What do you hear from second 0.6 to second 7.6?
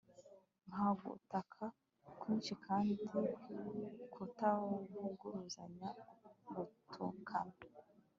nka gutaka kwinshi kandi kutavuguruzanya gutukana